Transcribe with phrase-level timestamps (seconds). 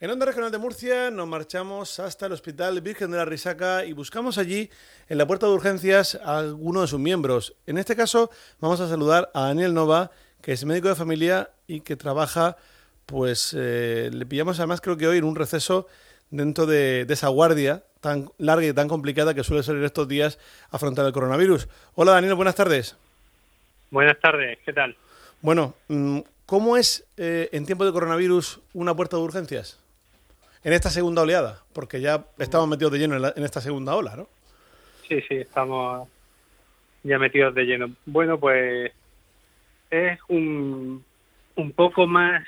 [0.00, 3.92] En Onda Regional de Murcia nos marchamos hasta el Hospital Virgen de la Risaca y
[3.94, 4.70] buscamos allí,
[5.08, 7.56] en la puerta de urgencias, a alguno de sus miembros.
[7.66, 8.30] En este caso,
[8.60, 12.56] vamos a saludar a Daniel Nova, que es médico de familia y que trabaja,
[13.06, 15.88] pues eh, le pillamos además creo que hoy en un receso
[16.30, 20.38] dentro de, esa guardia tan larga y tan complicada que suele ser estos días
[20.70, 21.66] afrontar el coronavirus.
[21.96, 22.96] Hola Daniel, buenas tardes.
[23.90, 24.96] Buenas tardes, ¿qué tal?
[25.42, 29.80] Bueno, mm, ¿cómo es eh, en tiempo de coronavirus una puerta de urgencias?
[30.68, 31.62] En esta segunda oleada?
[31.72, 34.28] Porque ya estamos metidos de lleno en, esta segunda ola, ¿no?
[35.08, 36.06] Sí, sí, estamos
[37.02, 37.90] ya metidos de lleno.
[38.04, 38.92] Bueno, pues
[39.88, 41.02] es un,
[41.54, 42.44] un poco más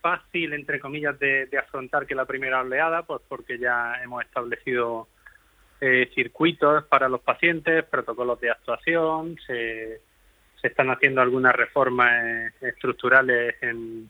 [0.00, 5.06] fácil, entre comillas, de, afrontar que la primera oleada, pues porque ya hemos establecido
[5.82, 10.00] eh, circuitos para los pacientes, protocolos de actuación, se,
[10.58, 14.08] se están haciendo algunas reformas estructurales en,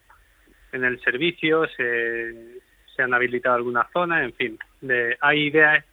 [0.70, 2.55] en el servicio, se,
[2.96, 5.84] se han habilitado algunas zonas, en fin, de, hay ideas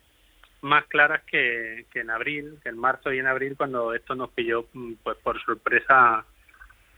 [0.61, 4.66] más claras que, en abril, que en marzo y en abril cuando esto nos pilló
[4.73, 6.25] mm, pues por sorpresa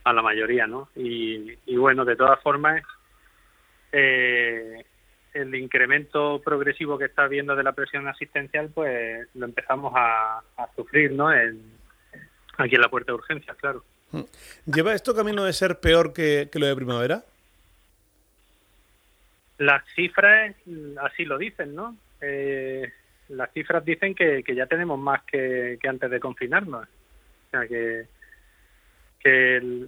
[0.04, 0.90] a la mayoría, ¿no?
[0.96, 2.84] Y, bueno, de todas formas,
[3.92, 4.86] eh,
[5.34, 10.44] el incremento progresivo que está habiendo de la presión asistencial, pues lo empezamos a,
[10.76, 11.30] sufrir, ¿no?
[11.30, 13.84] aquí en la puerta de urgencias, claro.
[14.66, 17.24] ¿Lleva esto camino de ser peor que lo de primavera?
[19.58, 20.56] Las cifras
[21.02, 21.96] así lo dicen, ¿no?
[22.22, 22.92] Eh,
[23.30, 26.86] las cifras dicen que, ya tenemos más que, antes de confinarnos.
[26.86, 28.08] O sea, que,
[29.20, 29.88] que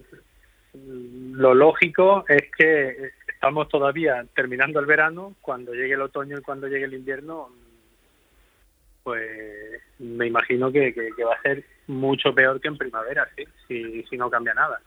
[0.74, 6.66] lo lógico es que estamos todavía terminando el verano, cuando llegue el otoño y cuando
[6.66, 7.50] llegue el invierno,
[9.02, 10.92] pues me imagino que,
[11.24, 14.04] va a ser mucho peor que en primavera, ¿sí?
[14.08, 14.80] si no cambia nada.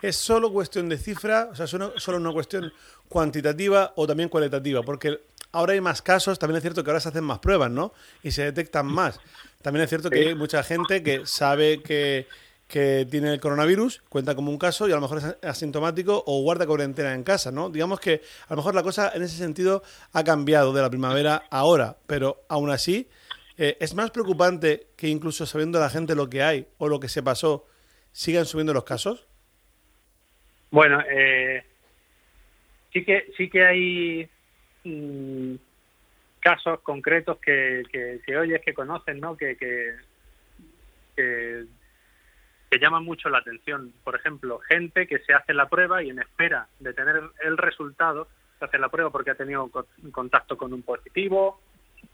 [0.00, 1.48] ¿Es solo cuestión de cifra?
[1.52, 2.72] O sea, ¿solo, solo una cuestión
[3.08, 4.82] cuantitativa o también cualitativa?
[4.82, 5.20] Porque
[5.52, 7.92] ahora hay más casos, también es cierto que ahora se hacen más pruebas, ¿no?
[8.22, 9.20] Y se detectan más.
[9.60, 12.26] También es cierto que hay mucha gente que sabe que,
[12.66, 16.66] tiene el coronavirus, cuenta como un caso y a lo mejor es asintomático o guarda
[16.66, 17.68] cuarentena en casa, ¿no?
[17.68, 19.82] Digamos que a lo mejor la cosa en ese sentido
[20.14, 23.10] ha cambiado de la primavera ahora, pero aún así
[23.58, 27.10] eh, es más preocupante que incluso sabiendo la gente lo que hay o lo que
[27.10, 27.66] se pasó,
[28.12, 29.26] sigan subiendo los casos?
[30.70, 31.64] Bueno, eh,
[32.92, 34.30] sí que sí que hay
[34.84, 35.54] mm,
[36.40, 37.82] casos concretos que,
[38.24, 39.36] que, oyes, que conocen, ¿no?
[39.36, 39.96] Que, que,
[41.16, 41.66] que,
[42.80, 43.92] llaman mucho la atención.
[44.02, 48.28] Por ejemplo, gente que se hace la prueba y en espera de tener el resultado,
[48.58, 49.70] se hace la prueba porque ha tenido
[50.10, 51.60] contacto con un positivo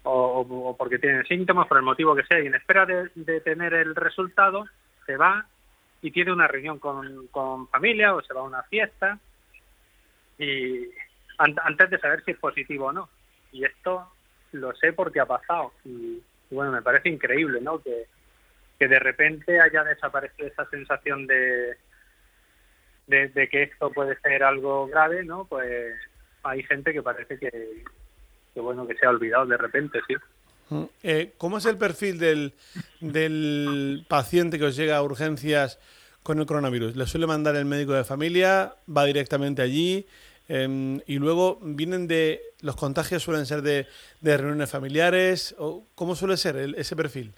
[0.03, 3.73] o, porque tiene síntomas, por el motivo que sea, y en espera de, de tener
[3.73, 4.67] el resultado,
[5.07, 5.47] se va
[6.03, 9.19] y tiene una reunión con, con familia o se va a una fiesta
[10.39, 10.89] y
[11.39, 13.09] antes de saber si es positivo o no.
[13.53, 14.13] Y esto
[14.53, 17.83] lo sé porque ha pasado y, bueno, me parece increíble, ¿no?
[17.83, 18.07] Que,
[18.79, 21.77] que de repente haya desaparecido esa sensación de,
[23.07, 25.45] de, que esto puede ser algo grave, ¿no?
[25.45, 25.95] Pues
[26.43, 27.85] hay gente que parece que,
[28.55, 30.15] que bueno, que se ha olvidado de repente, sí.
[31.03, 32.53] Eh, ¿Cómo es el perfil del,
[33.01, 35.79] del paciente que os llega a urgencias
[36.23, 36.97] con el coronavirus?
[36.97, 38.75] ¿Le suele mandar el médico de familia?
[38.95, 40.07] ¿Va directamente allí?
[40.49, 42.41] Em, y luego vienen de.
[42.61, 43.87] ¿Los contagios suelen ser de,
[44.23, 45.55] reuniones familiares?
[45.59, 47.33] ¿O ¿Cómo suele ser ese perfil?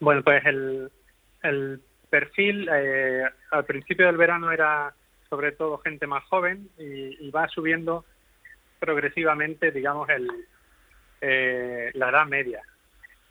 [0.00, 0.90] Bueno, pues el,
[1.42, 1.80] el
[2.10, 4.94] perfil eh, al principio del verano era
[5.30, 8.04] sobre todo gente más joven y va subiendo
[8.78, 10.28] progresivamente, digamos, el,
[11.20, 12.62] eh, la edad media.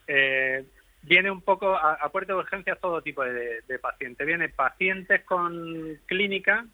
[0.08, 0.66] Eh,
[1.04, 4.26] viene un poco a, puerta de urgencias todo tipo de, pacientes.
[4.26, 6.66] Viene pacientes con clínica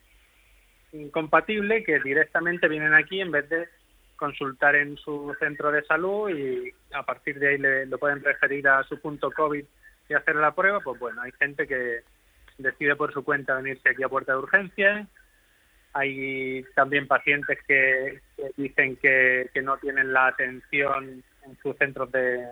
[0.91, 3.67] incompatible que directamente vienen aquí en vez de
[4.15, 8.67] consultar en su centro de salud y a partir de ahí le, lo pueden referir
[8.67, 9.63] a su punto COVID
[10.09, 11.99] y hacer la prueba, pues bueno, hay gente que
[12.57, 15.07] decide por su cuenta venirse aquí a puerta de urgencias
[15.93, 18.21] hay también pacientes que,
[18.57, 22.45] dicen que, no tienen la atención en sus centros de,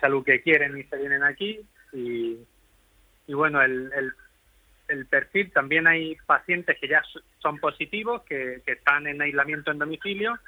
[0.00, 1.60] salud que quieren y se vienen aquí.
[1.92, 2.38] Y,
[3.28, 3.90] bueno, el,
[4.88, 7.02] el, perfil, también hay pacientes que ya
[7.40, 10.38] son positivos, que, están en aislamiento en domicilio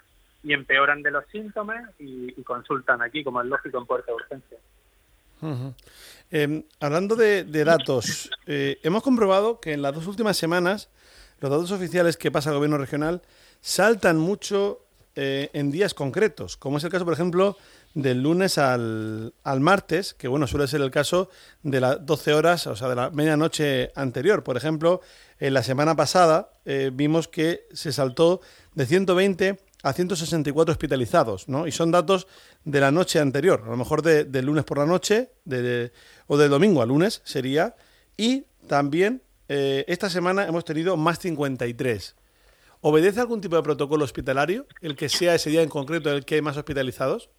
[0.44, 4.58] y empeoran de los síntomas y, consultan aquí, como es lógico, en puerta de urgencia.
[6.30, 10.88] Em, hablando de, datos, eh, hemos comprobado que en las dos últimas semanas
[11.42, 13.22] los datos oficiales que pasa el gobierno regional
[13.60, 17.56] saltan mucho eh, en días concretos, como es el caso, por ejemplo,
[17.94, 21.28] del lunes al, al, martes, que bueno, suele ser el caso
[21.62, 24.42] de las 12 horas, o sea, de la medianoche anterior.
[24.42, 25.02] Por ejemplo,
[25.38, 28.40] en la semana pasada eh, vimos que se saltó
[28.74, 31.66] de 120 a 164 hospitalizados, ¿no?
[31.66, 32.26] Y son datos
[32.64, 35.92] de la noche anterior, a lo mejor de, lunes por la noche de,
[36.28, 37.74] o de domingo a lunes sería.
[38.16, 39.22] Y también
[39.54, 42.16] eh, esta semana hemos tenido más 53.
[42.80, 46.36] ¿Obedece algún tipo de protocolo hospitalario, el que sea ese día en concreto el que
[46.36, 47.30] hay más hospitalizados?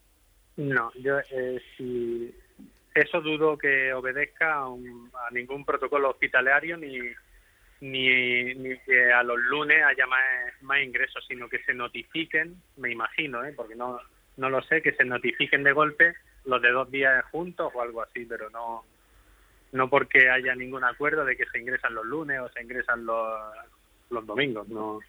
[0.55, 2.31] No, yo eh, si
[2.93, 6.99] eso dudo que obedezca a, ningún protocolo hospitalario ni,
[7.81, 10.21] ni, ni, que a los lunes haya más,
[10.61, 13.53] más ingresos, sino que se notifiquen, me imagino, ¿eh?
[13.55, 13.99] porque no,
[14.37, 16.13] no lo sé, que se notifiquen de golpe
[16.45, 18.83] los de dos días juntos o algo así, pero no
[19.73, 23.29] no porque haya ningún acuerdo de que se ingresan los lunes o se ingresan los,
[24.09, 24.99] los domingos, no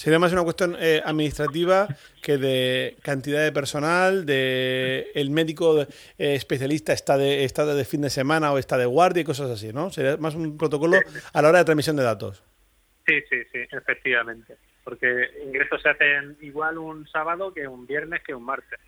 [0.00, 1.86] Sería más una cuestión eh, administrativa
[2.22, 5.86] que de cantidad de personal, de el médico eh,
[6.16, 9.74] especialista está de, está de fin de semana o está de guardia y cosas así,
[9.74, 9.90] ¿no?
[9.90, 10.96] Sería más un protocolo
[11.34, 12.42] a la hora de transmisión de datos.
[13.06, 14.56] Sí, sí, sí, efectivamente.
[14.84, 18.80] Porque ingresos se hacen igual un sábado que un viernes que un martes.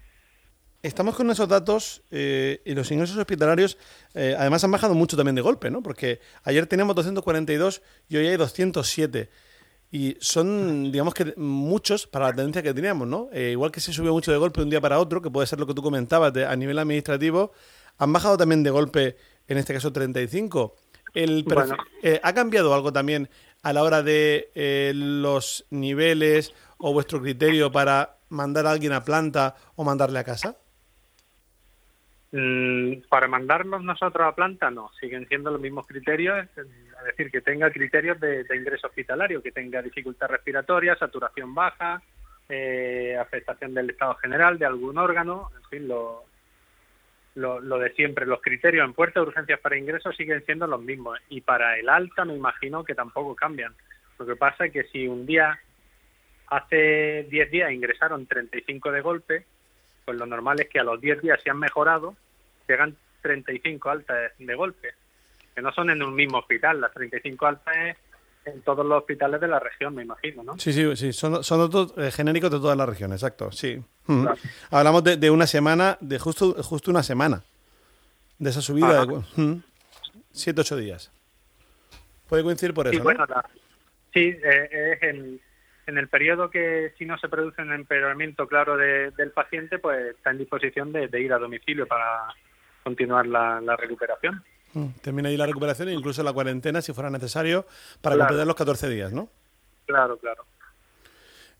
[0.82, 3.78] Estamos con esos datos eh, y los ingresos hospitalarios
[4.14, 5.82] además han bajado mucho también de golpe, ¿no?
[5.82, 9.30] Porque ayer teníamos 242 y hoy hay 207.
[9.94, 13.28] Y son, digamos que muchos para la tendencia que teníamos, ¿no?
[13.30, 15.46] Eh, igual que se subió mucho de golpe de un día para otro, que puede
[15.46, 17.52] ser lo que tú comentabas a nivel administrativo,
[17.98, 20.74] han bajado también de golpe, en este caso 35.
[21.12, 21.44] El
[22.02, 23.28] eh, ¿Ha cambiado algo también
[23.62, 29.04] a la hora de eh, los niveles o vuestro criterio para mandar a alguien a
[29.04, 30.56] planta o mandarle a casa?
[32.32, 34.90] Mm, para mandarnos nosotros a planta, no.
[34.98, 39.82] Siguen siendo los mismos criterios es decir, que tenga criterios de, ingreso hospitalario, que tenga
[39.82, 42.02] dificultad respiratoria, saturación baja,
[42.48, 46.24] eh, afectación del estado general de algún órgano, en fin, lo,
[47.34, 48.24] lo, de siempre.
[48.24, 51.88] Los criterios en puerta de urgencias para ingresos siguen siendo los mismos y para el
[51.88, 53.74] alta me imagino que tampoco cambian.
[54.18, 55.58] Lo que pasa es que si un día,
[56.48, 59.46] hace 10 días ingresaron 35 de golpe,
[60.04, 62.16] pues lo normal es que a los 10 días se han mejorado,
[62.68, 64.94] llegan 35 altas de golpe
[65.54, 66.80] que no son en un mismo hospital.
[66.80, 67.96] Las 35 altas es
[68.44, 70.58] en todos los hospitales de la región, me imagino, ¿no?
[70.58, 73.80] Sí, sí, sí, son, son datos eh, genéricos de toda la región, exacto, sí.
[74.70, 77.44] Hablamos de, una semana, de justo, justo una semana,
[78.40, 79.60] de esa subida de
[80.32, 81.12] siete, ocho días.
[82.28, 83.24] Puede coincidir por eso, sí, Bueno,
[84.12, 85.40] sí, eh, es en,
[85.92, 90.30] en, el periodo que si no se produce un empeoramiento claro del paciente, pues está
[90.30, 92.34] en disposición de, ir a domicilio para
[92.82, 94.42] continuar la recuperación.
[94.74, 97.66] Mm, termina ahí la recuperación e incluso la cuarentena si fuera necesario
[98.00, 99.28] para completar los 14 días, ¿no?
[99.86, 100.44] Claro, claro.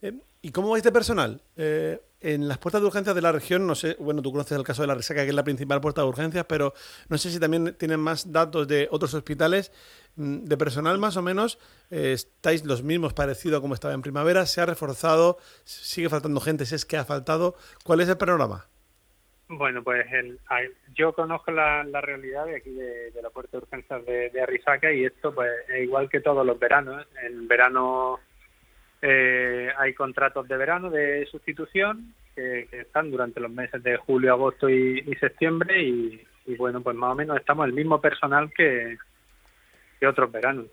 [0.03, 0.13] Eh,
[0.43, 1.41] ¿Y cómo va este personal?
[1.57, 4.65] Eh, en las puertas de urgencias de la región, no sé, bueno, tú conoces el
[4.65, 6.75] caso de la resaca, que es la principal puerta de urgencias, pero
[7.09, 9.73] no sé si también tienen más datos de otros hospitales.
[10.17, 11.59] Mm, de personal más o menos,
[11.91, 16.41] eh, estáis los mismos, parecido a como estaba en primavera, se ha reforzado, sigue faltando
[16.41, 17.57] gente, si es que ha faltado.
[17.85, 18.67] ¿Cuál es el panorama?
[19.49, 20.07] Bueno, pues
[20.95, 25.05] yo conozco la, realidad de aquí de, la puerta de urgencias de, de, Arrisaca y
[25.05, 27.07] esto pues es igual que todos los veranos.
[27.23, 28.21] En verano
[29.03, 34.71] eh, hay contratos de verano de sustitución que, están durante los meses de julio, agosto
[34.71, 36.25] y, septiembre y,
[36.57, 38.97] bueno, pues más o menos estamos el mismo personal que,
[39.99, 40.67] que otros veranos.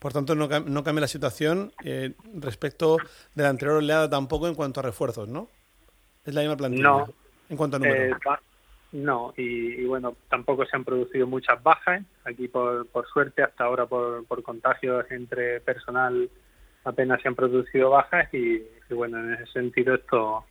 [0.00, 2.98] Por tanto, no, no cambia la situación eh, respecto
[3.34, 5.48] de la anterior oleada tampoco en cuanto a refuerzos, ¿no?
[6.24, 6.82] Es la misma plantilla.
[6.82, 7.14] No.
[7.48, 8.16] En cuanto a número.
[8.16, 8.18] Eh,
[8.92, 12.02] no, y, bueno, tampoco se han producido muchas bajas.
[12.24, 16.28] Aquí, por, por suerte, hasta ahora por, por contagios entre personal
[16.84, 20.44] apenas se han producido bajas y, bueno, en ese sentido esto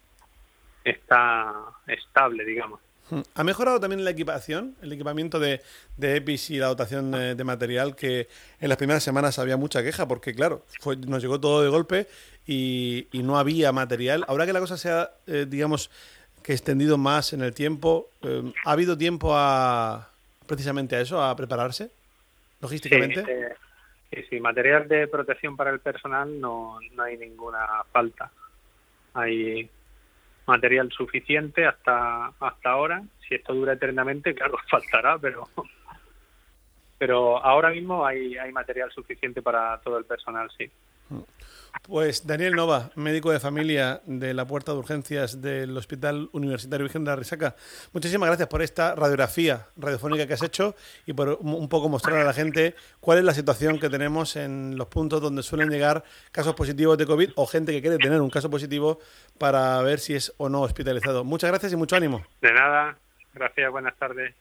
[0.83, 1.53] está
[1.87, 2.79] estable, digamos.
[3.09, 3.21] Hmm.
[3.35, 5.61] ¿Ha mejorado también la equipación, el equipamiento de,
[5.97, 7.95] de EPIs y la dotación de, material?
[7.95, 8.27] Que
[8.59, 12.07] en las primeras semanas había mucha queja, porque claro, fue, nos llegó todo de golpe
[12.47, 14.25] y, no había material.
[14.27, 15.89] Ahora que la cosa se ha, eh, digamos,
[16.41, 20.09] que extendido más en el tiempo, eh, ¿ha habido tiempo a
[20.45, 21.89] precisamente a eso, a prepararse
[22.61, 23.55] logísticamente?
[24.13, 28.31] Sí, sí, material de protección para el personal no, no hay ninguna falta.
[29.15, 29.67] Hay
[30.45, 33.01] material suficiente hasta hasta ahora.
[33.27, 35.47] Si esto dura eternamente, claro, faltará, pero
[36.99, 40.69] pero ahora mismo hay, hay material suficiente para todo el personal, sí.
[41.81, 47.03] Pues Daniel Nova, médico de familia de la puerta de urgencias del Hospital Universitario Virgen
[47.03, 47.55] de la Risaca,
[47.91, 52.23] muchísimas gracias por esta radiografía radiofónica que has hecho y por un poco mostrar a
[52.23, 56.55] la gente cuál es la situación que tenemos en los puntos donde suelen llegar casos
[56.55, 58.99] positivos de COVID o gente que quiere tener un caso positivo
[59.37, 61.25] para ver si es o no hospitalizado.
[61.25, 62.23] Muchas gracias y mucho ánimo.
[62.39, 62.97] De nada,
[63.33, 64.31] gracias, buenas tardes.